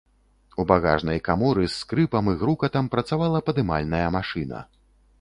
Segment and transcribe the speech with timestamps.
[0.63, 4.69] У багажнай каморы з скрыпам і грукатам працавала падымальная машына.